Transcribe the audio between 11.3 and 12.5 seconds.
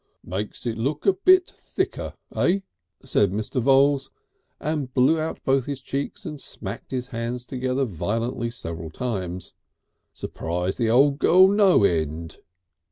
no end."